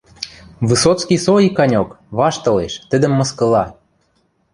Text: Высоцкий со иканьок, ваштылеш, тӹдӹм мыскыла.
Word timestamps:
Высоцкий 0.67 1.19
со 1.25 1.33
иканьок, 1.47 1.89
ваштылеш, 2.17 2.73
тӹдӹм 2.89 3.13
мыскыла. 3.19 3.63